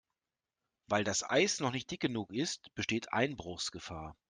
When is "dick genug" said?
1.91-2.33